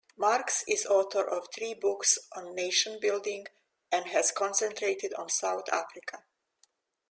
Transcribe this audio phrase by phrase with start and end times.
[0.17, 3.45] Marx is author of three books on nation-building,
[3.91, 6.23] and has concentrated on South Africa.